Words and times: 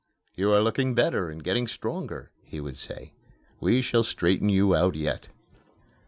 "You 0.33 0.51
are 0.51 0.61
looking 0.63 0.95
better 0.95 1.29
and 1.29 1.43
getting 1.43 1.67
stronger," 1.67 2.31
he 2.43 2.59
would 2.59 2.79
say. 2.79 3.13
"We 3.59 3.83
shall 3.83 4.01
straighten 4.01 4.49
you 4.49 4.73
out 4.73 4.95
yet." 4.95 5.27